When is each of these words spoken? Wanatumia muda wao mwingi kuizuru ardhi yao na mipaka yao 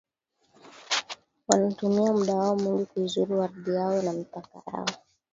Wanatumia 1.47 2.13
muda 2.13 2.35
wao 2.35 2.55
mwingi 2.55 2.85
kuizuru 2.85 3.41
ardhi 3.43 3.71
yao 3.73 4.01
na 4.01 4.13
mipaka 4.13 4.61
yao 4.73 4.85